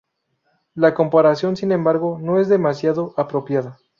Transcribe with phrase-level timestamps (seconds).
[0.73, 3.77] La comparación sin embargo no es demasiado apropiada.